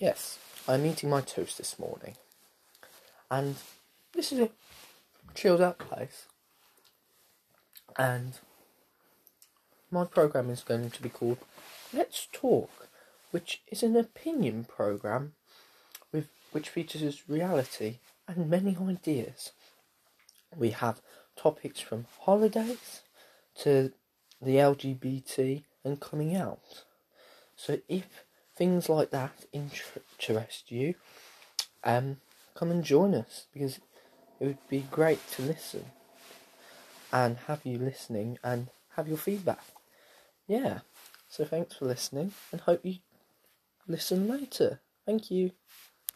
Yes, 0.00 0.38
I'm 0.68 0.86
eating 0.86 1.10
my 1.10 1.22
toast 1.22 1.58
this 1.58 1.76
morning. 1.76 2.14
And 3.32 3.56
this 4.12 4.30
is 4.30 4.38
a 4.38 4.50
chilled 5.34 5.60
out 5.60 5.78
place. 5.80 6.26
And 7.98 8.38
my 9.90 10.04
program 10.04 10.50
is 10.50 10.62
going 10.62 10.90
to 10.90 11.02
be 11.02 11.08
called 11.08 11.38
Let's 11.92 12.28
Talk, 12.30 12.70
which 13.32 13.60
is 13.72 13.82
an 13.82 13.96
opinion 13.96 14.66
program 14.68 15.32
with 16.12 16.28
which 16.52 16.68
features 16.68 17.28
reality 17.28 17.96
and 18.28 18.48
many 18.48 18.76
ideas. 18.80 19.50
We 20.56 20.70
have 20.70 21.00
topics 21.34 21.80
from 21.80 22.06
holidays 22.20 23.00
to 23.62 23.90
the 24.40 24.54
LGBT 24.58 25.64
and 25.84 25.98
coming 25.98 26.36
out. 26.36 26.84
So 27.56 27.78
if 27.88 28.27
things 28.58 28.88
like 28.88 29.10
that 29.10 29.46
interest 29.52 30.72
you, 30.72 30.94
um, 31.84 32.16
come 32.56 32.72
and 32.72 32.82
join 32.82 33.14
us 33.14 33.46
because 33.52 33.78
it 34.40 34.46
would 34.46 34.68
be 34.68 34.80
great 34.90 35.20
to 35.30 35.42
listen 35.42 35.86
and 37.12 37.36
have 37.46 37.64
you 37.64 37.78
listening 37.78 38.36
and 38.42 38.68
have 38.96 39.06
your 39.06 39.16
feedback. 39.16 39.62
Yeah. 40.48 40.80
So 41.28 41.44
thanks 41.44 41.76
for 41.76 41.84
listening 41.84 42.32
and 42.50 42.60
hope 42.60 42.84
you 42.84 42.96
listen 43.86 44.26
later. 44.26 44.80
Thank 45.06 45.30
you. 45.30 45.52